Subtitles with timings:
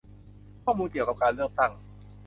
[0.63, 1.71] ข้อมูลเกี่ยวกับการเลือกตั้ง